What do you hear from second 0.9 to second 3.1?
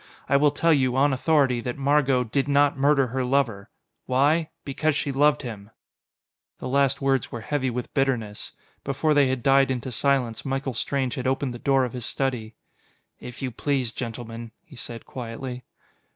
on authority, that Margot did not murder